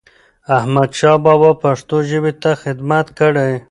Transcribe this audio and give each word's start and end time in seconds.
احمدشاه 0.57 1.17
بابا 1.25 1.51
پښتو 1.63 1.97
ژبې 2.09 2.33
ته 2.41 2.51
خدمت 2.63 3.07
کړی. 3.19 3.51